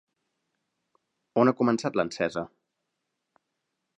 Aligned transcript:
On 1.41 1.51
ha 1.51 1.53
començat 1.59 2.01
l'encesa? 2.01 2.47